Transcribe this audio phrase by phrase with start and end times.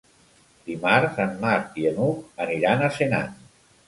[0.69, 3.37] Dimarts en Marc i n'Hug aniran a Senan.